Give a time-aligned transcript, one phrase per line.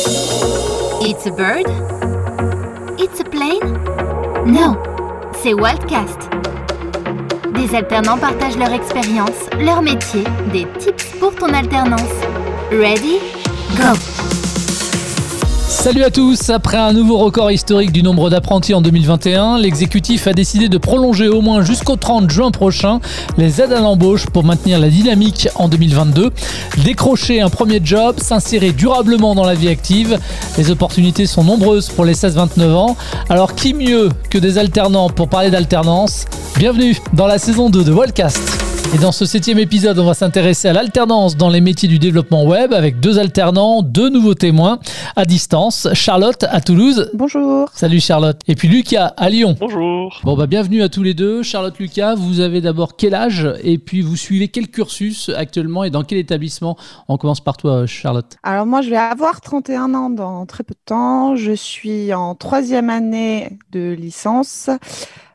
[0.00, 1.66] It's a bird?
[3.00, 3.58] It's a plane?
[4.46, 4.76] No,
[5.42, 6.28] c'est Wildcast.
[7.54, 10.22] Des alternants partagent leur expérience, leur métier,
[10.52, 12.14] des tips pour ton alternance.
[12.70, 13.18] Ready?
[13.76, 14.27] Go!
[15.88, 20.34] Salut à tous, après un nouveau record historique du nombre d'apprentis en 2021, l'exécutif a
[20.34, 23.00] décidé de prolonger au moins jusqu'au 30 juin prochain
[23.38, 26.30] les aides à l'embauche pour maintenir la dynamique en 2022,
[26.84, 30.18] décrocher un premier job, s'insérer durablement dans la vie active.
[30.58, 32.94] Les opportunités sont nombreuses pour les 16-29 ans,
[33.30, 36.26] alors qui mieux que des alternants pour parler d'alternance?
[36.58, 38.67] Bienvenue dans la saison 2 de Wildcast.
[38.94, 42.44] Et dans ce septième épisode, on va s'intéresser à l'alternance dans les métiers du développement
[42.44, 44.78] web avec deux alternants, deux nouveaux témoins
[45.14, 45.88] à distance.
[45.92, 47.10] Charlotte à Toulouse.
[47.12, 47.68] Bonjour.
[47.74, 48.40] Salut Charlotte.
[48.48, 49.56] Et puis Lucas à Lyon.
[49.60, 50.20] Bonjour.
[50.24, 51.42] Bon bah bienvenue à tous les deux.
[51.42, 55.90] Charlotte, Lucas, vous avez d'abord quel âge et puis vous suivez quel cursus actuellement et
[55.90, 56.78] dans quel établissement?
[57.08, 58.36] On commence par toi Charlotte.
[58.42, 61.36] Alors moi je vais avoir 31 ans dans très peu de temps.
[61.36, 64.70] Je suis en troisième année de licence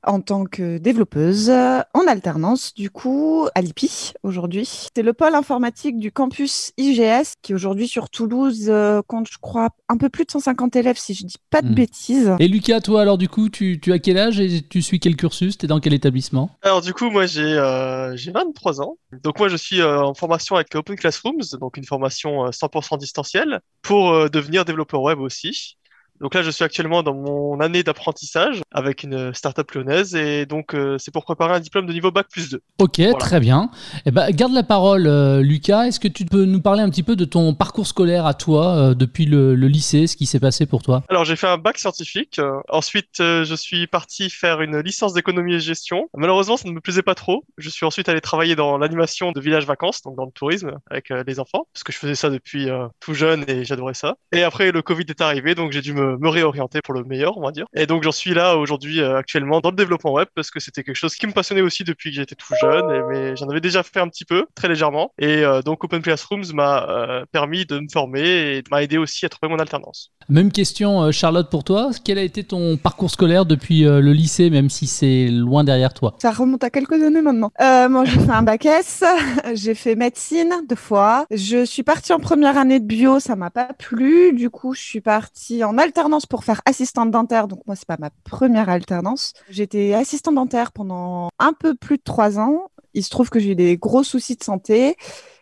[0.06, 4.90] en tant que développeuse en alternance, du coup, à l'IPI aujourd'hui.
[4.96, 9.70] C'est le pôle informatique du campus IGS qui aujourd'hui sur Toulouse euh, compte, je crois,
[9.90, 11.74] un peu plus de 150 élèves si je dis pas de Hmm.
[11.74, 12.32] bêtises.
[12.40, 15.16] Et Lucas, toi alors du coup, tu, tu as quel âge et tu suis quel
[15.16, 15.58] cursus?
[15.58, 16.50] T'es dans quel établissement?
[16.62, 18.98] Alors du coup, moi j'ai euh, j'ai 23 ans.
[19.24, 22.98] Donc moi je suis euh, en formation avec Open Classrooms, donc une formation euh, 100%
[22.98, 25.78] distancielle pour euh, devenir développeur web aussi.
[26.22, 30.74] Donc là, je suis actuellement dans mon année d'apprentissage avec une startup lyonnaise et donc
[30.74, 32.62] euh, c'est pour préparer un diplôme de niveau bac plus 2.
[32.80, 33.70] Ok, très bien.
[34.06, 35.86] Eh ben, garde la parole, euh, Lucas.
[35.86, 38.76] Est-ce que tu peux nous parler un petit peu de ton parcours scolaire à toi
[38.76, 41.04] euh, depuis le, le lycée, ce qui s'est passé pour toi?
[41.10, 42.40] Alors j'ai fait un bac scientifique.
[42.40, 46.10] Euh, ensuite, euh, je suis parti faire une licence d'économie et gestion.
[46.16, 47.44] Malheureusement, ça ne me plaisait pas trop.
[47.58, 51.10] Je suis ensuite allé travailler dans l'animation de village vacances, donc dans le tourisme avec
[51.10, 52.68] les enfants, parce que je faisais ça depuis
[53.00, 54.16] tout jeune et j'adorais ça.
[54.32, 57.38] Et après, le Covid est arrivé, donc j'ai dû me, me réorienter pour le meilleur,
[57.38, 57.66] on va dire.
[57.76, 60.84] Et donc j'en suis là aujourd'hui, euh, actuellement, dans le développement web, parce que c'était
[60.84, 63.62] quelque chose qui me passionnait aussi depuis que j'étais tout jeune, et, mais j'en avais
[63.62, 65.12] déjà fait un petit peu, très légèrement.
[65.18, 69.26] Et euh, donc Open Classrooms m'a euh, permis de me former et m'a aidé aussi
[69.26, 70.12] à trouver mon alternance.
[70.30, 71.92] Même question, Charlotte, pour toi.
[72.04, 75.94] Quel a été ton parcours scolaire depuis euh, le lycée, même si c'est loin derrière
[75.94, 76.16] toi?
[76.22, 77.52] Ça remonte à quelques années maintenant.
[77.62, 79.04] Euh, moi, j'ai fait un bac S,
[79.54, 81.26] j'ai fait médecine deux fois.
[81.32, 84.34] Je suis partie en première année de bio, ça m'a pas plu.
[84.34, 85.93] Du coup, je suis partie en alternance
[86.30, 87.48] pour faire assistante dentaire.
[87.48, 89.34] Donc moi, c'est pas ma première alternance.
[89.50, 92.70] J'étais assistante dentaire pendant un peu plus de trois ans.
[92.94, 94.96] Il se trouve que j'ai eu des gros soucis de santé.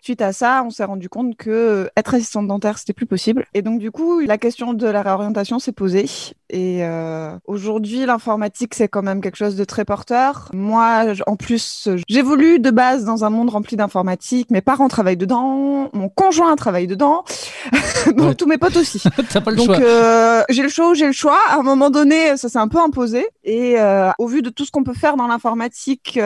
[0.03, 3.45] Suite à ça, on s'est rendu compte que euh, être assistante dentaire, c'était plus possible.
[3.53, 6.05] Et donc, du coup, la question de la réorientation s'est posée.
[6.49, 10.49] Et euh, aujourd'hui, l'informatique, c'est quand même quelque chose de très porteur.
[10.53, 14.49] Moi, en plus, j'évolue de base dans un monde rempli d'informatique.
[14.49, 17.23] Mes parents travaillent dedans, mon conjoint travaille dedans,
[18.17, 18.35] donc Ouais.
[18.35, 19.01] tous mes potes aussi.
[19.31, 19.77] T'as pas le Donc choix.
[19.79, 21.37] euh, j'ai le choix, j'ai le choix.
[21.49, 23.27] À un moment donné, ça s'est un peu imposé.
[23.43, 26.19] Et euh, au vu de tout ce qu'on peut faire dans l'informatique,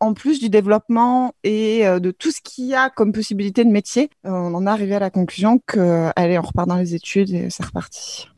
[0.00, 3.21] en plus du développement et de tout ce qu'il y a comme possibilité
[3.64, 6.76] de métier, euh, on en est arrivé à la conclusion que, allez, on repart dans
[6.76, 8.31] les études et c'est reparti.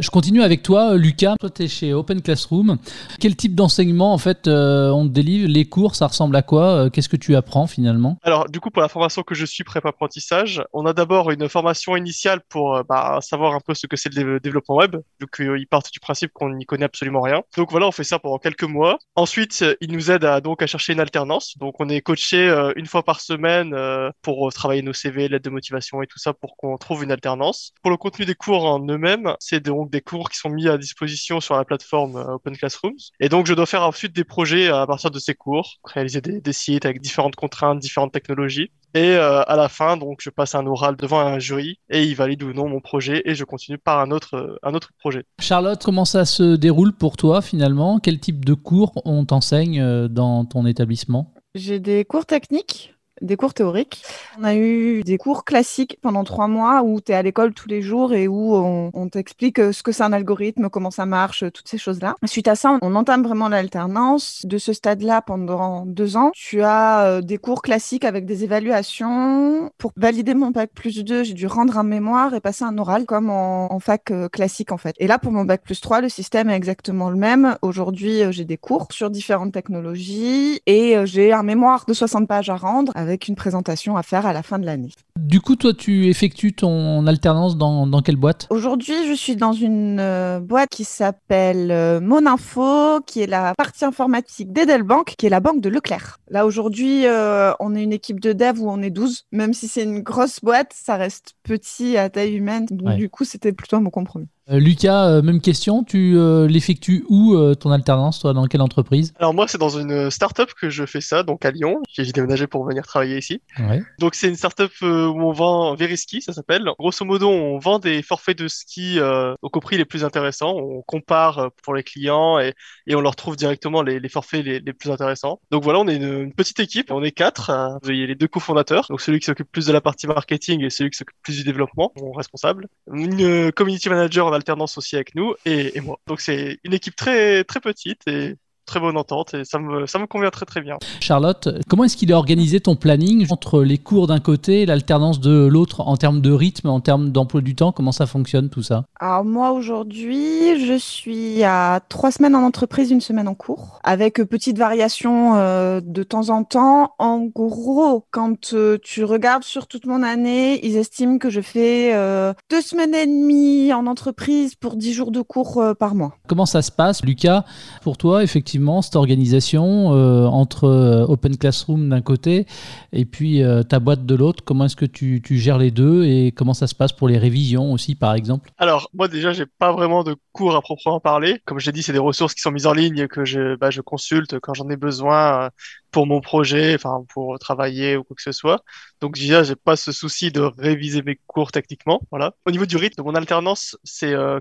[0.00, 1.36] Je continue avec toi, Lucas.
[1.38, 2.78] Toi, tu es chez Open Classroom.
[3.20, 5.48] Quel type d'enseignement, en fait, euh, on te délivre?
[5.48, 6.64] Les cours, ça ressemble à quoi?
[6.86, 8.16] Euh, Qu'est-ce que tu apprends finalement?
[8.22, 11.48] Alors, du coup, pour la formation que je suis prépa apprentissage, on a d'abord une
[11.48, 14.96] formation initiale pour euh, bah, savoir un peu ce que c'est le dé- développement web,
[15.20, 17.42] vu qu'ils partent du principe qu'on n'y connaît absolument rien.
[17.56, 18.98] Donc voilà, on fait ça pendant quelques mois.
[19.16, 21.56] Ensuite, ils nous aident à, donc à chercher une alternance.
[21.58, 23.74] Donc on est coaché une fois par semaine
[24.22, 27.72] pour travailler nos CV, lettres de motivation et tout ça pour qu'on trouve une alternance.
[27.82, 30.78] Pour le contenu des cours en eux-mêmes, c'est donc des cours qui sont mis à
[30.78, 32.96] disposition sur la plateforme euh, Open Classrooms.
[33.20, 36.40] Et donc je dois faire ensuite des projets à partir de ces cours, réaliser des,
[36.40, 38.70] des sites avec différentes contraintes, différentes technologies.
[38.94, 42.14] Et euh, à la fin, donc, je passe un oral devant un jury et il
[42.14, 45.24] valide ou non mon projet et je continue par un autre, euh, un autre projet.
[45.40, 48.00] Charlotte, comment ça se déroule pour toi finalement?
[48.00, 51.32] Quel type de cours on t'enseigne euh, dans ton établissement?
[51.54, 54.02] J'ai des cours techniques, des cours théoriques.
[54.38, 57.68] On a eu des cours classiques pendant trois mois où tu es à l'école tous
[57.68, 61.44] les jours et où on, t'explique euh, ce que c'est un algorithme, comment ça marche,
[61.52, 62.14] toutes ces choses-là.
[62.24, 64.44] Suite à ça, on entame vraiment l'alternance.
[64.44, 69.70] De ce stade-là, pendant deux ans, tu as euh, des cours classiques avec des évaluations.
[69.78, 73.04] Pour valider mon bac plus 2, j'ai dû rendre un mémoire et passer un oral
[73.04, 74.94] comme en, fac euh, classique en fait.
[74.98, 77.56] Et là, pour mon bac plus 3, le système est exactement le même.
[77.62, 82.56] Aujourd'hui, j'ai des cours sur différentes technologies et j'ai un mémoire de 60 pages à
[82.56, 84.90] rendre avec une présentation à faire à la fin de l'année.
[85.18, 88.46] Du coup, toi, tu effectues ton alternance dans, dans quelle boîte?
[88.50, 93.84] Aujourd'hui, je suis dans une euh, boîte qui s'appelle euh, Moninfo, qui est la partie
[93.84, 96.18] informatique d'Edelbank, qui est la banque de Leclerc.
[96.30, 99.26] Là, aujourd'hui, euh, on est une équipe de dev où on est 12.
[99.32, 102.66] Même si c'est une grosse boîte, ça reste petit à taille humaine.
[102.70, 102.96] Donc, Ouais.
[102.96, 104.28] du coup, c'était plutôt un bon compromis.
[104.50, 105.84] Euh, Lucas, euh, même question.
[105.84, 108.32] Tu euh, l'effectues où euh, ton alternance, toi?
[108.32, 109.14] Dans quelle entreprise?
[109.18, 111.80] Alors moi, c'est dans une start-up que je fais ça, donc à Lyon.
[111.88, 113.40] J'ai déménagé pour venir travailler ici.
[113.58, 113.82] Ouais.
[114.00, 116.68] Donc c'est une start-up où on vend Veriski, ça s'appelle.
[116.78, 118.98] Grosso modo, on vend des forfaits de ski
[119.42, 120.54] au prix les plus intéressants.
[120.56, 122.54] On compare pour les clients et,
[122.86, 125.40] et on leur trouve directement les, les forfaits les, les plus intéressants.
[125.50, 126.90] Donc voilà, on est une, une petite équipe.
[126.90, 127.50] On est quatre.
[127.88, 130.64] Il y a les deux cofondateurs, donc celui qui s'occupe plus de la partie marketing
[130.64, 132.66] et celui qui s'occupe plus du développement, mon responsable.
[132.92, 135.98] Une community manager alternance aussi avec nous et, moi.
[136.06, 138.36] Donc c'est une équipe très très petite et
[138.72, 140.78] très bonne entente et ça me ça me convient très très bien.
[141.00, 145.20] Charlotte, comment est-ce qu'il est organisé ton planning entre les cours d'un côté et l'alternance
[145.20, 147.72] de l'autre en termes de rythme, en termes d'emploi du temps?
[147.72, 148.84] Comment ça fonctionne tout ça?
[148.98, 154.20] Alors moi aujourd'hui, je suis à trois semaines en entreprise, une semaine en cours, avec
[154.20, 156.92] euh, petite variation euh, de temps en temps.
[156.98, 161.92] En gros, quand euh, tu regardes sur toute mon année, ils estiment que je fais
[161.92, 166.14] euh, deux semaines et demie en entreprise pour dix jours de cours euh, par mois.
[166.26, 167.44] Comment ça se passe, Lucas?
[167.82, 172.46] Pour toi, effectivement, cette organisation euh, entre euh, Open Classroom d'un côté
[172.92, 176.32] et puis euh, ta boîte de l'autre, comment est-ce que tu, gères les deux et
[176.32, 178.50] comment ça se passe pour les révisions aussi, par exemple?
[178.58, 181.40] Alors, moi déjà, j'ai pas vraiment de cours à proprement parler.
[181.44, 184.38] Comme j'ai dit, c'est des ressources qui sont mises en ligne que je, bah, consulte
[184.38, 185.50] quand j'en ai besoin
[185.92, 188.64] pour mon projet, enfin pour travailler ou quoi que ce soit.
[189.00, 192.00] Donc déjà, j'ai pas ce souci de réviser mes cours techniquement.
[192.10, 192.34] Voilà.
[192.46, 194.40] Au niveau du rythme, mon alternance, c'est euh,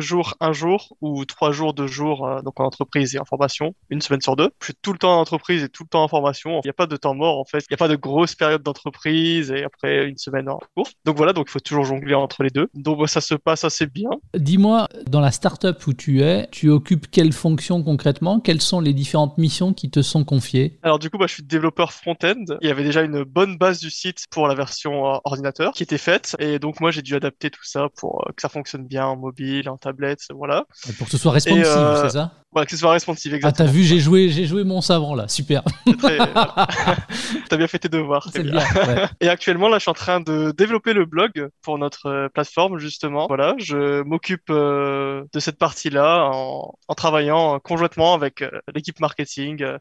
[0.00, 3.74] jours, un jour ou trois jours, deux jours, euh, donc en entreprise et en formation,
[3.90, 4.50] une semaine sur deux.
[4.60, 6.60] Je suis tout le temps en entreprise et tout le temps en formation.
[6.64, 7.58] Il n'y a pas de temps mort en fait.
[7.58, 10.88] Il n'y a pas de grosse période d'entreprise et après une semaine en cours.
[11.04, 12.68] Donc voilà, donc il faut toujours jongler entre les deux.
[12.74, 14.10] Donc ça se passe assez bien.
[14.34, 18.40] Dis-moi, dans la startup où tu es, tu occupes quelle fonction concrètement?
[18.40, 20.78] Quelles sont les différentes missions qui te sont confiées?
[20.88, 22.44] Alors du coup, je suis développeur front-end.
[22.62, 25.82] Il y avait déjà une bonne base du site pour la version euh, ordinateur qui
[25.82, 26.34] était faite.
[26.38, 29.14] Et donc moi, j'ai dû adapter tout ça pour euh, que ça fonctionne bien en
[29.16, 30.64] mobile, en tablette, voilà.
[30.96, 32.32] Pour que ce soit responsive, euh, c'est ça?
[32.50, 33.66] Voilà, que ce soit responsive, Ah, exactement.
[33.66, 35.62] t'as vu, j'ai joué, j'ai joué mon savant là, super.
[35.86, 36.66] C'est très- voilà.
[37.50, 38.52] T'as bien fait tes devoirs, c'est bien.
[38.52, 38.86] bien.
[38.86, 39.04] ouais.
[39.20, 42.78] Et actuellement, là, je suis en train de développer le blog pour notre euh, plateforme,
[42.78, 43.26] justement.
[43.28, 48.98] Voilà, je m'occupe euh, de cette partie-là en, en travaillant euh, conjointement avec euh, l'équipe
[49.00, 49.76] marketing, euh,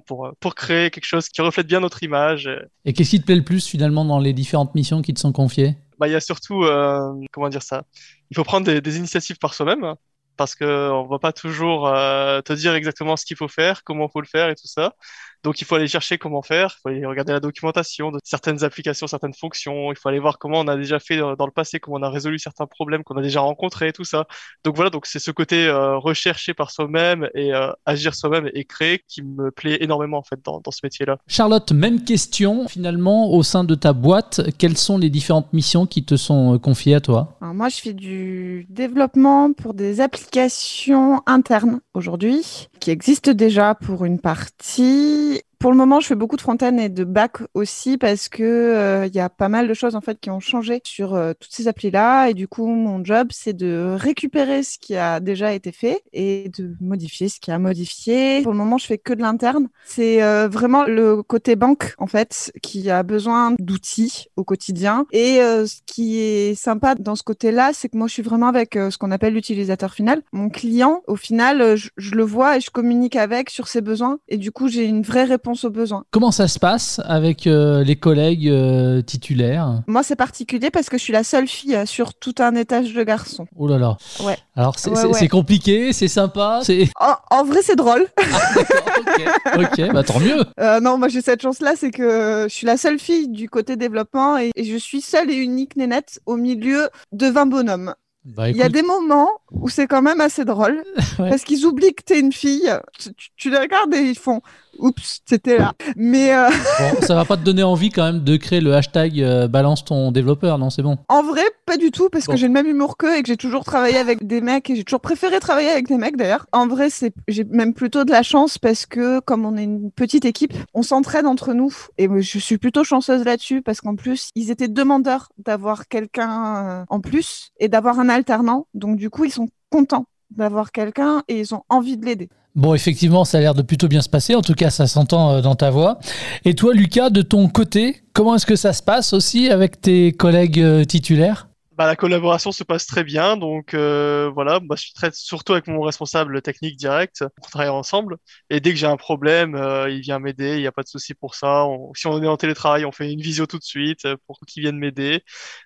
[0.00, 2.46] pour, euh, pour créer quelque chose qui reflète bien notre image.
[2.46, 5.20] euh, Et qu'est-ce qui te plaît le plus finalement dans les différentes missions qui te
[5.20, 5.76] sont confiées?
[5.98, 7.82] Bah, il y a surtout, euh, comment dire ça,
[8.30, 9.94] il faut prendre des, des initiatives par soi-même
[10.36, 14.06] parce que on va pas toujours euh, te dire exactement ce qu'il faut faire, comment
[14.06, 14.94] il faut le faire et tout ça.
[15.44, 18.64] Donc il faut aller chercher comment faire, il faut aller regarder la documentation de certaines
[18.64, 21.80] applications, certaines fonctions, il faut aller voir comment on a déjà fait dans le passé,
[21.80, 24.26] comment on a résolu certains problèmes qu'on a déjà rencontrés, tout ça.
[24.64, 28.64] Donc voilà, donc c'est ce côté euh, rechercher par soi-même et euh, agir soi-même et
[28.64, 31.18] créer qui me plaît énormément en fait dans, dans ce métier-là.
[31.26, 36.04] Charlotte, même question finalement au sein de ta boîte, quelles sont les différentes missions qui
[36.04, 37.36] te sont euh, confiées à toi?
[37.40, 44.04] Alors moi, je fais du développement pour des applications internes aujourd'hui, qui existent déjà pour
[44.04, 45.27] une partie.
[45.58, 49.06] Pour le moment, je fais beaucoup de front-end et de back aussi parce que euh,
[49.06, 51.52] il y a pas mal de choses en fait qui ont changé sur euh, toutes
[51.52, 55.72] ces applis-là et du coup, mon job c'est de récupérer ce qui a déjà été
[55.72, 58.42] fait et de modifier ce qui a modifié.
[58.42, 59.68] Pour le moment, je fais que de l'interne.
[59.84, 65.40] C'est euh, vraiment le côté banque en fait qui a besoin d'outils au quotidien et
[65.40, 68.76] euh, ce qui est sympa dans ce côté-là, c'est que moi je suis vraiment avec
[68.76, 70.22] euh, ce qu'on appelle l'utilisateur final.
[70.32, 73.80] Mon client, au final, euh, je, je le vois et je communique avec sur ses
[73.80, 76.04] besoins et du coup, j'ai une vraie réponse aux besoins.
[76.10, 79.82] Comment ça se passe avec euh, les collègues euh, titulaires?
[79.86, 82.92] Moi, c'est particulier parce que je suis la seule fille euh, sur tout un étage
[82.94, 83.46] de garçons.
[83.56, 83.96] Oh là là.
[84.24, 84.36] Ouais.
[84.56, 85.28] Alors c'est Ouais, ouais.
[85.28, 88.06] compliqué, c'est sympa, c'est En, en vrai, c'est drôle.
[88.18, 89.22] ok,
[89.58, 90.38] ok, bah tant mieux.
[90.60, 93.76] Euh, non, moi j'ai cette chance-là, c'est que je suis la seule fille du côté
[93.76, 97.94] développement et, et je suis seule et unique nénette au milieu de 20 bonhommes.
[98.24, 100.82] Bah Il y a des moments où c'est quand même assez drôle
[101.18, 101.30] Ouais.
[101.30, 102.70] parce qu'ils oublient que t'es une fille.
[102.98, 104.40] Tu, tu- tu les regardes et ils font
[104.78, 105.72] Oups, c'était là.
[105.96, 106.48] Mais euh,
[106.80, 109.84] bon, ça va pas te donner envie quand même de créer le hashtag euh, balance
[109.84, 110.98] ton développeur, non c'est bon.
[111.08, 112.32] en vrai, pas du tout parce Bon.
[112.32, 114.76] que j'ai le même humour qu'eux et que j'ai toujours travaillé avec des mecs et
[114.76, 116.46] j'ai toujours préféré travailler avec des mecs d'ailleurs.
[116.52, 119.90] En vrai, c'est j'ai même plutôt de la chance parce que comme on est une
[119.90, 124.30] petite équipe, on s'entraide entre nous et je suis plutôt chanceuse là-dessus parce qu'en plus,
[124.34, 128.66] ils étaient demandeurs d'avoir quelqu'un euh, en plus et d'avoir un alternant.
[128.74, 132.28] Donc du coup, ils sont contents d'avoir quelqu'un et ils ont envie de l'aider.
[132.54, 134.34] Bon, effectivement, ça a l'air de plutôt bien se passer.
[134.34, 135.98] En tout cas, ça s'entend euh, dans ta voix.
[136.44, 140.12] Et toi, Lucas, de ton côté, comment est-ce que ça se passe aussi avec tes
[140.12, 141.47] collègues euh, titulaires?
[141.78, 143.36] Bah, la collaboration se passe très bien.
[143.36, 147.24] Donc euh, voilà, moi, je traite surtout avec mon responsable technique direct.
[147.40, 148.16] On travaille ensemble.
[148.50, 150.56] Et dès que j'ai un problème, euh, il vient m'aider.
[150.56, 151.64] Il n'y a pas de souci pour ça.
[151.94, 154.62] si on est en télétravail, on fait une visio tout de suite euh, pour qu'il
[154.64, 155.22] vienne m'aider.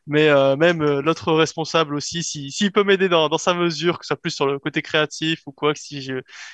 [0.07, 3.99] Mais euh, même euh, l'autre responsable aussi, s'il si, peut m'aider dans, dans, sa mesure,
[3.99, 6.07] que ce soit plus sur le côté créatif ou quoi, que si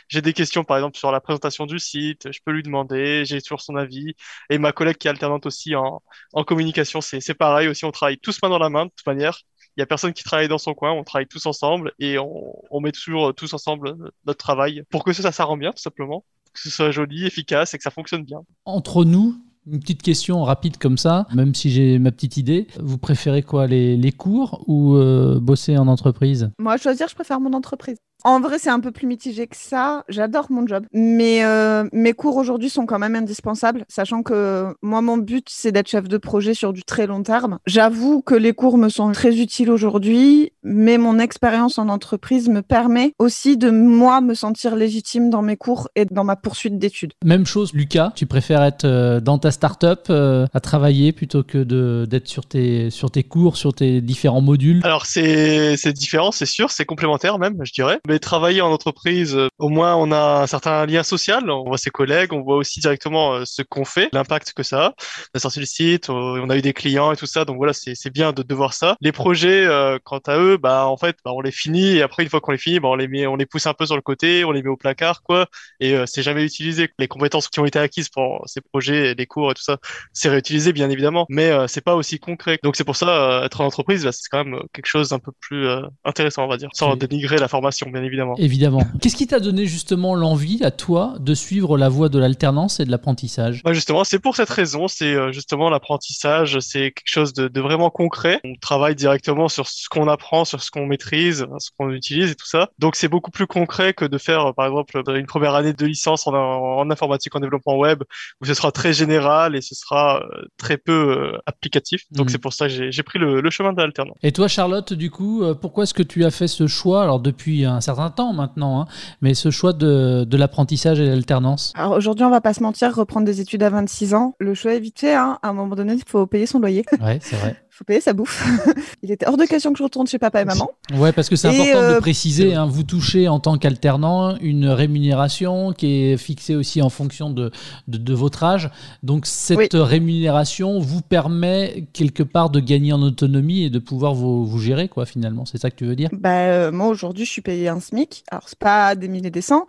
[0.09, 3.25] j'ai des questions par exemple sur la présentation du site, je peux lui demander.
[3.25, 4.15] J'ai toujours son avis.
[4.51, 6.01] Et ma collègue qui est alternante aussi en,
[6.33, 7.85] en communication, c'est pareil aussi.
[7.85, 9.41] On travaille tous main dans la main de toute manière
[9.79, 12.81] il y a personne qui travaille dans son coin, on travaille tous ensemble et on,
[12.81, 13.95] met toujours tous ensemble
[14.27, 17.75] notre travail pour que ça, ça rend bien tout simplement, que ce soit joli, efficace
[17.75, 18.41] et que ça fonctionne bien.
[18.65, 19.37] Entre nous,
[19.71, 22.67] une petite question rapide comme ça, même si j'ai ma petite idée.
[22.81, 26.51] Vous préférez quoi, les, les cours ou euh, bosser en entreprise?
[26.59, 27.99] Moi, à choisir, je préfère mon entreprise.
[28.25, 30.05] En vrai, c'est un peu plus mitigé que ça.
[30.09, 30.85] J'adore mon job.
[30.93, 35.71] Mais euh, mes cours aujourd'hui sont quand même indispensables, sachant que moi, mon but, c'est
[35.71, 37.59] d'être chef de projet sur du très long terme.
[37.67, 42.63] J'avoue que les cours me sont très utiles aujourd'hui, mais mon expérience en entreprise me
[42.63, 47.13] permet aussi de, moi, me sentir légitime dans mes cours et dans ma poursuite d'études.
[47.25, 52.05] Même chose, Lucas, tu préfères être euh, dans ta start-up euh, à travailler plutôt que
[52.05, 54.81] d'être sur tes, sur tes cours, sur tes différents modules?
[54.85, 58.01] Alors, c'est différent, c'est sûr, c'est complémentaire même, je dirais.
[58.09, 61.77] Mais travailler en entreprise, euh, au moins on a un certain lien social, on voit
[61.77, 64.95] ses collègues, on voit aussi directement euh, ce qu'on fait, l'impact que ça a.
[65.35, 67.75] On a sorti le site, on a eu des clients et tout ça, donc voilà,
[67.75, 68.97] c'est bien de, de voir ça.
[69.03, 72.23] Les projets, euh, quant à eux, bah en fait, bah, on les finit et après
[72.23, 73.97] une fois qu'on les finit, bah, on les met, on les pousse un peu sur
[73.97, 75.47] le côté, on les met au placard, quoi,
[75.81, 76.89] et c'est jamais utilisé.
[76.99, 79.77] Les compétences qui ont été acquises pour ces projets, les cours et tout ça,
[80.15, 82.59] c'est réutilisé bien évidemment, mais c'est pas aussi concret.
[82.63, 85.69] Donc c'est pour ça, être en entreprise, c'est quand même quelque chose d'un peu plus
[86.05, 88.35] intéressant, on va dire, sans dénigrer la formation, bien évidemment.
[88.37, 88.83] Évidemment.
[89.01, 92.85] Qu'est-ce qui t'a donné justement l'envie à toi de suivre la voie de l'alternance et
[92.85, 93.63] de l'apprentissage?
[93.65, 94.89] Bah Justement, c'est pour cette raison.
[94.89, 98.41] C'est euh, justement l'apprentissage, c'est quelque chose de, de, vraiment concret.
[98.45, 102.35] On travaille directement sur ce qu'on apprend, sur ce qu'on maîtrise, ce qu'on utilise et
[102.35, 102.69] tout ça.
[102.79, 106.27] Donc c'est beaucoup plus concret que de faire, par exemple, une première année de licence
[106.27, 108.03] en, en informatique en développement web,
[108.41, 110.93] où ce sera très général et ce sera euh, très peu
[111.33, 112.03] euh, applicatif.
[112.11, 112.31] Donc mmh.
[112.31, 114.17] c'est pour ça que j'ai pris le, le chemin de l'alternance.
[114.23, 117.03] Et toi, Charlotte, du coup, pourquoi est-ce que tu as fait ce choix?
[117.03, 118.87] Alors depuis un certain temps maintenant, hein,
[119.23, 122.95] mais ce choix de, de l'apprentissage et l'alternance Alors aujourd'hui, on va pas se mentir,
[122.95, 125.15] reprendre des études à 26 ans, le choix est vite fait.
[125.15, 125.39] Hein.
[125.43, 126.85] À un moment donné, il faut payer son loyer.
[127.01, 128.45] Ouais, c'est vrai faut payer sa bouffe.
[129.05, 130.69] il était hors de question que je retourne chez papa et maman.
[130.95, 134.67] Ouais, parce que c'est important de euh, préciser, hein, vous touchez en tant qu'alternant une
[134.67, 137.53] rémunération qui est fixée aussi en fonction de,
[137.87, 138.69] de, votre âge.
[139.05, 144.45] Donc cette rémunération vous permet quelque part de gagner en autonomie et de pouvoir vous,
[144.45, 145.45] vous gérer, quoi, finalement.
[145.47, 146.09] C'est ça que tu veux dire?
[146.13, 148.25] Bah, euh, Moi, aujourd'hui, je suis payé un SMIC.
[148.33, 149.69] Alors, c'est pas des milliers des cents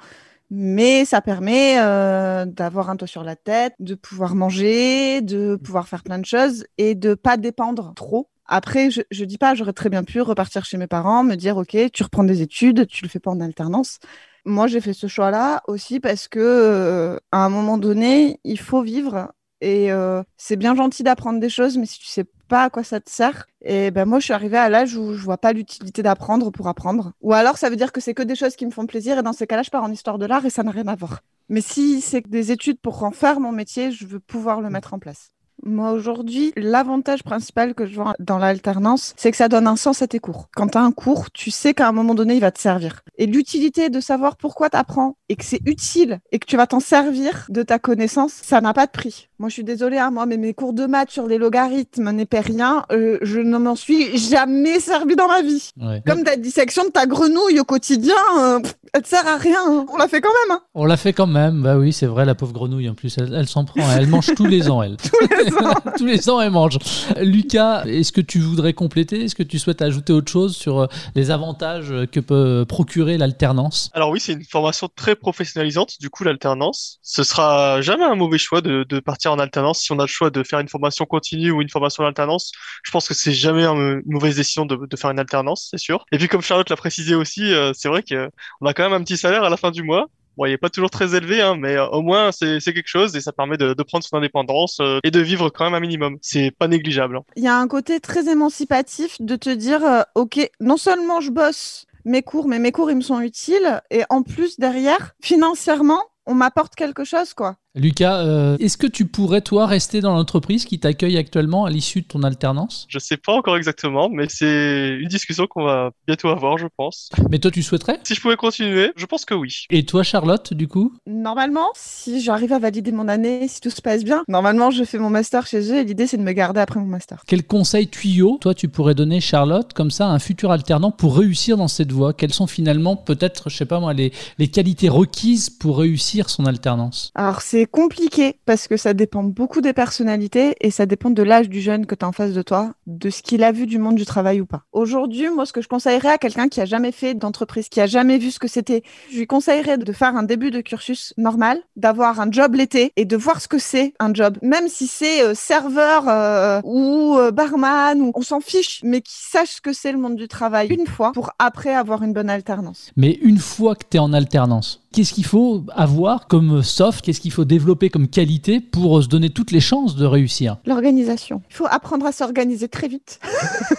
[0.50, 5.88] mais ça permet euh, d'avoir un toit sur la tête, de pouvoir manger, de pouvoir
[5.88, 8.29] faire plein de choses et de pas dépendre trop.
[8.46, 11.58] Après, je, je dis pas, j'aurais très bien pu repartir chez mes parents, me dire,
[11.58, 14.00] OK, tu reprends des études, tu le fais pas en alternance.
[14.46, 18.82] Moi, j'ai fait ce choix-là aussi parce que, euh, à un moment donné, il faut
[18.82, 22.70] vivre et euh, c'est bien gentil d'apprendre des choses, mais si tu sais pas à
[22.70, 25.38] quoi ça te sert, et ben moi je suis arrivée à l'âge où je vois
[25.38, 27.13] pas l'utilité d'apprendre pour apprendre.
[27.22, 29.24] Ou alors ça veut dire que c'est que des choses qui me font plaisir et
[29.24, 31.22] dans ces cas-là je pars en histoire de l'art et ça n'a rien à voir.
[31.48, 34.94] Mais si c'est des études pour en faire mon métier, je veux pouvoir le mettre
[34.94, 35.32] en place.
[35.63, 40.01] Moi, aujourd'hui, l'avantage principal que je vois dans l'alternance, c'est que ça donne un sens
[40.01, 40.50] à tes cours.
[40.56, 43.01] Quand tu as un cours, tu sais qu'à un moment donné, il va te servir.
[43.18, 46.68] Et l'utilité de savoir pourquoi tu apprends et que c'est utile et que tu vas
[46.68, 49.30] t'en servir de ta connaissance, ça n'a pas de prix.
[49.39, 52.12] Moi, je suis désolée, à hein, moi, mais mes cours de maths sur les logarithmes
[52.12, 52.84] n'épaient rien.
[52.92, 55.72] Euh, je ne m'en suis jamais servi dans ma vie.
[56.06, 58.60] Comme ta dissection de ta grenouille au quotidien, euh,
[58.94, 59.60] elle te sert à rien.
[59.66, 59.86] Hein.
[59.94, 60.58] On l'a fait quand même.
[60.58, 60.62] Hein.
[60.75, 61.62] On l'a fait quand même.
[61.62, 63.82] Bah oui, c'est vrai, la pauvre grenouille, en plus, elle, s'en prend.
[63.98, 64.98] Elle mange tous les ans, elle.
[64.98, 65.49] tous les
[66.29, 66.77] ans, elle mange.
[67.22, 69.25] Lucas, est-ce que tu voudrais compléter?
[69.25, 73.89] Est-ce que tu souhaites ajouter autre chose sur euh, les avantages que peut procurer l'alternance?
[73.94, 75.96] Alors oui, c'est une formation très professionnalisante.
[76.00, 79.79] Du coup, l'alternance, ce sera jamais un mauvais choix de, partir en alternance.
[79.82, 82.51] Si on a le choix de faire une formation continue ou une formation d'alternance,
[82.84, 86.06] je pense que c'est jamais une mauvaise décision de, de faire une alternance, c'est sûr.
[86.12, 89.03] Et puis comme Charlotte l'a précisé aussi, euh, c'est vrai qu'on a quand même un
[89.03, 90.08] petit salaire à la fin du mois.
[90.39, 93.13] Bon, il n'est pas toujours très élevé, hein, mais euh, au moins c'est quelque chose
[93.17, 95.81] et ça permet de, de prendre son indépendance euh, et de vivre quand même un
[95.81, 96.17] minimum.
[96.22, 97.17] C'est pas négligeable.
[97.17, 97.24] Hein.
[97.36, 101.31] Il y a un côté très émancipatif de te dire, euh, ok, non seulement je
[101.31, 106.01] bosse mes cours, mais mes cours ils me sont utiles et en plus derrière, financièrement,
[106.25, 107.58] on m'apporte quelque chose, quoi.
[107.76, 112.02] Lucas, euh, est-ce que tu pourrais, toi, rester dans l'entreprise qui t'accueille actuellement à l'issue
[112.02, 112.88] de ton alternance?
[112.90, 117.12] Je sais pas encore exactement, mais c'est une discussion qu'on va bientôt avoir, je pense.
[117.30, 118.00] Mais toi, tu souhaiterais?
[118.04, 119.66] Si je pouvais continuer, je pense que oui.
[119.70, 120.96] Et toi, Charlotte, du coup?
[121.06, 124.98] Normalement, si j'arrive à valider mon année, si tout se passe bien, normalement, je fais
[124.98, 127.22] mon master chez eux et l'idée, c'est de me garder après mon master.
[127.28, 131.16] Quel conseil tuyau, toi, tu pourrais donner, Charlotte, comme ça, à un futur alternant pour
[131.16, 132.14] réussir dans cette voie?
[132.14, 136.48] Quelles sont finalement, peut-être, je sais pas moi, les, les qualités requises pour réussir son
[136.48, 137.12] alternance?
[137.14, 141.50] Alors, c'est compliqué parce que ça dépend beaucoup des personnalités et ça dépend de l'âge
[141.50, 143.78] du jeune que tu as en face de toi, de ce qu'il a vu du
[143.78, 144.63] monde du travail ou pas.
[144.72, 147.88] Aujourd'hui, moi, ce que je conseillerais à quelqu'un qui a jamais fait d'entreprise, qui a
[147.88, 151.60] jamais vu ce que c'était, je lui conseillerais de faire un début de cursus normal,
[151.75, 155.24] d'avoir un job l'été et de voir ce que c'est un job, même si c'est
[155.24, 159.74] euh, serveur euh, ou euh, barman, ou on s'en fiche, mais qui sache ce que
[159.74, 162.92] c'est le monde du travail une fois pour après avoir une bonne alternance.
[162.96, 167.22] Mais une fois que tu es en alternance, qu'est-ce qu'il faut avoir comme soft, qu'est-ce
[167.22, 170.58] qu'il faut développer comme qualité pour se donner toutes les chances de réussir?
[170.65, 171.41] L'organisation.
[171.50, 173.19] Il faut apprendre à s'organiser très vite.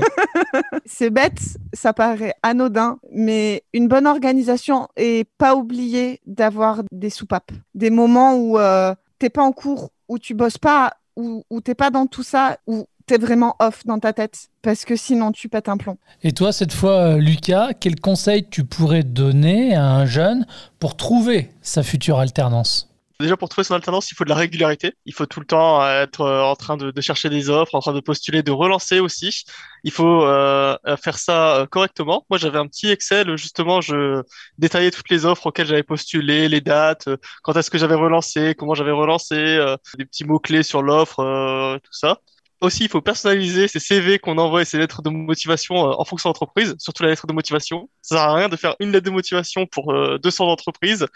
[0.86, 1.40] c'est bête,
[1.72, 8.36] ça paraît anodin, mais une bonne organisation et pas oublier d'avoir des soupapes, des moments
[8.36, 12.06] où euh, t'es pas en cours, où tu bosses pas, où, où t'es pas dans
[12.06, 15.76] tout ça, où t'es vraiment off dans ta tête parce que sinon tu pètes un
[15.76, 15.99] plomb.
[16.23, 20.46] Et toi, cette fois, Lucas, quel conseil tu pourrais donner à un jeune
[20.78, 22.94] pour trouver sa future alternance?
[23.20, 24.94] Déjà, pour trouver son alternance, il faut de la régularité.
[25.06, 27.80] Il faut tout le temps être euh, en train de, de chercher des offres, en
[27.80, 29.44] train de postuler, de relancer aussi.
[29.84, 32.26] Il faut euh, faire ça euh, correctement.
[32.28, 34.23] Moi, j'avais un petit Excel, justement, je
[34.58, 37.08] détaillais toutes les offres auxquelles j'avais postulé, les dates,
[37.44, 39.64] quand est-ce que j'avais relancé, comment j'avais relancé,
[39.96, 42.18] des petits mots-clés sur l'offre, tout ça.
[42.61, 46.30] Aussi, il faut personnaliser ces CV qu'on envoie et ces lettres de motivation en fonction
[46.30, 47.90] d'entreprise, surtout la lettre de motivation.
[48.00, 51.06] Ça sert à rien de faire une lettre de motivation pour 200 entreprises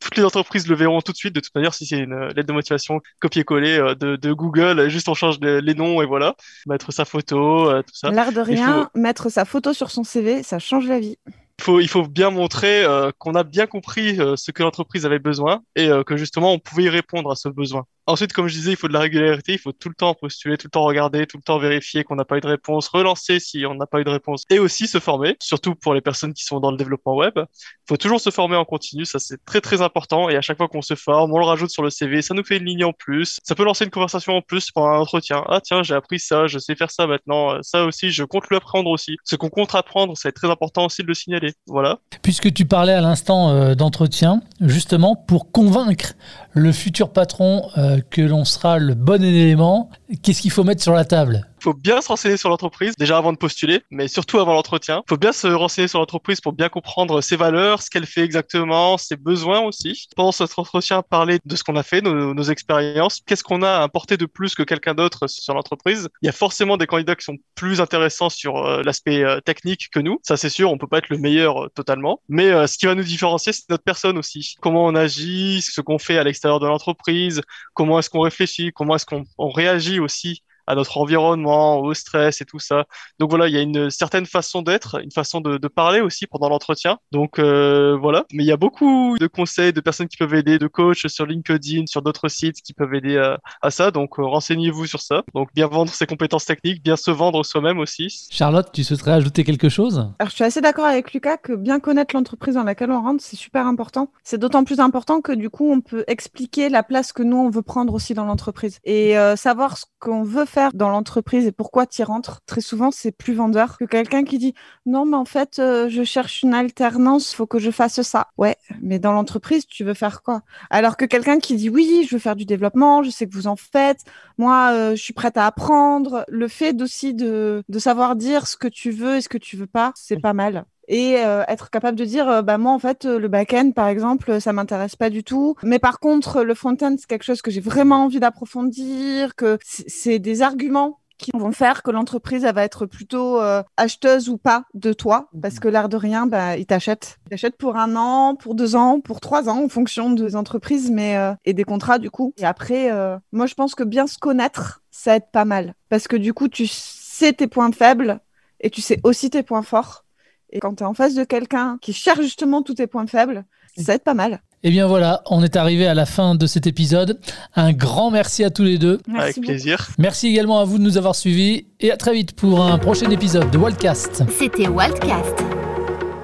[0.00, 1.32] toutes les entreprises le verront tout de suite.
[1.32, 5.14] De toute manière, si c'est une lettre de motivation copier-coller de, de, Google, juste on
[5.14, 6.34] change les noms et voilà.
[6.66, 8.10] Mettre sa photo, tout ça.
[8.10, 11.16] L'air de rien, mettre sa photo sur son CV, ça change la vie.
[11.62, 15.06] Il faut, il faut bien montrer euh, qu'on a bien compris euh, ce que l'entreprise
[15.06, 17.84] avait besoin et euh, que justement on pouvait y répondre à ce besoin.
[18.06, 20.56] Ensuite, comme je disais, il faut de la régularité, il faut tout le temps postuler,
[20.56, 23.38] tout le temps regarder, tout le temps vérifier qu'on n'a pas eu de réponse, relancer
[23.38, 26.32] si on n'a pas eu de réponse et aussi se former, surtout pour les personnes
[26.32, 27.34] qui sont dans le développement web.
[27.36, 30.56] Il faut toujours se former en continu, ça c'est très très important et à chaque
[30.56, 32.84] fois qu'on se forme, on le rajoute sur le CV, ça nous fait une ligne
[32.84, 35.44] en plus, ça peut lancer une conversation en plus pour un entretien.
[35.48, 38.58] Ah tiens, j'ai appris ça, je sais faire ça maintenant, ça aussi, je compte le
[38.62, 39.16] apprendre aussi.
[39.24, 41.52] Ce qu'on compte apprendre, c'est très important aussi de le signaler.
[41.66, 41.98] Voilà.
[42.22, 46.14] Puisque tu parlais à l'instant euh, d'entretien, justement, pour convaincre
[46.52, 49.90] le futur patron euh, que l'on sera le bon élément,
[50.22, 51.46] qu'est-ce qu'il faut mettre sur la table?
[51.62, 55.02] Faut bien se renseigner sur l'entreprise, déjà avant de postuler, mais surtout avant l'entretien.
[55.06, 58.22] Il faut bien se renseigner sur l'entreprise pour bien comprendre ses valeurs, ce qu'elle fait
[58.22, 60.06] exactement, ses besoins aussi.
[60.16, 63.70] Pendant cet entretien, parler de ce qu'on a fait, nos, nos expériences, qu'est-ce qu'on a
[63.70, 66.08] à apporter de plus que quelqu'un d'autre sur l'entreprise?
[66.22, 69.88] Il y a forcément des candidats qui sont plus intéressants sur euh, l'aspect euh, technique
[69.90, 70.18] que nous.
[70.22, 72.20] Ça, c'est sûr, on peut pas être le meilleur euh, totalement.
[72.28, 74.54] Mais ce qui va nous différencier, c'est notre personne aussi.
[74.60, 77.42] Comment on agit, ce qu'on fait à l'extérieur de l'entreprise,
[77.74, 82.44] comment est-ce qu'on réfléchit, comment est-ce qu'on réagit aussi à notre environnement, au stress et
[82.44, 82.84] tout ça.
[83.18, 86.26] Donc voilà, il y a une certaine façon d'être, une façon de, de parler aussi
[86.26, 86.98] pendant l'entretien.
[87.10, 90.58] Donc euh, voilà, mais il y a beaucoup de conseils, de personnes qui peuvent aider,
[90.58, 93.90] de coachs sur LinkedIn, sur d'autres sites qui peuvent aider à, à ça.
[93.90, 95.22] Donc euh, renseignez-vous sur ça.
[95.34, 98.28] Donc bien vendre ses compétences techniques, bien se vendre soi-même aussi.
[98.30, 100.10] Charlotte, tu souhaiterais ajouter quelque chose?
[100.18, 103.22] Alors je suis assez d'accord avec Lucas que bien connaître l'entreprise dans laquelle on rentre,
[103.22, 104.10] c'est super important.
[104.24, 107.50] C'est d'autant plus important que du coup, on peut expliquer la place que nous, on
[107.50, 111.52] veut prendre aussi dans l'entreprise et euh, savoir ce qu'on veut faire dans l'entreprise et
[111.52, 112.40] pourquoi tu y rentres.
[112.46, 114.54] Très souvent, c'est plus vendeur que quelqu'un qui dit
[114.86, 118.28] non, mais en fait, euh, je cherche une alternance, faut que je fasse ça.
[118.36, 120.42] Ouais, mais dans l'entreprise, tu veux faire quoi?
[120.70, 123.46] Alors que quelqu'un qui dit oui, je veux faire du développement, je sais que vous
[123.46, 124.00] en faites,
[124.38, 126.24] moi, euh, je suis prête à apprendre.
[126.28, 129.56] Le fait aussi de, de savoir dire ce que tu veux et ce que tu
[129.56, 132.78] veux pas, c'est pas mal et euh, être capable de dire euh, bah moi en
[132.78, 135.54] fait le back-end par exemple ça m'intéresse pas du tout.
[135.62, 140.18] Mais par contre le front-end c'est quelque chose que j'ai vraiment envie d'approfondir que c'est
[140.18, 144.64] des arguments qui vont faire que l'entreprise elle va être plutôt euh, acheteuse ou pas
[144.74, 145.28] de toi.
[145.40, 148.76] Parce que l'air de rien bah il t'achète il t'achète pour un an pour deux
[148.76, 152.34] ans pour trois ans en fonction des entreprises mais euh, et des contrats du coup.
[152.38, 155.74] Et après euh, moi je pense que bien se connaître ça aide pas mal.
[155.88, 158.20] Parce que du coup tu sais tes points faibles
[158.60, 160.04] et tu sais aussi tes points forts
[160.52, 163.44] et quand tu es en face de quelqu'un qui cherche justement tous tes points faibles,
[163.76, 164.42] ça aide pas mal.
[164.64, 167.18] Et eh bien voilà, on est arrivé à la fin de cet épisode.
[167.56, 169.00] Un grand merci à tous les deux.
[169.08, 169.46] Merci Avec beaucoup.
[169.48, 169.88] plaisir.
[169.98, 173.10] Merci également à vous de nous avoir suivis et à très vite pour un prochain
[173.10, 174.22] épisode de Wildcast.
[174.38, 175.42] C'était Waltcast,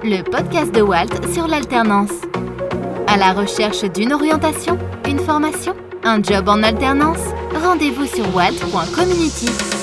[0.05, 2.13] le podcast de Walt sur l'alternance.
[3.09, 9.78] À la recherche d'une orientation, une formation Un job en alternance Rendez-vous sur walt.community.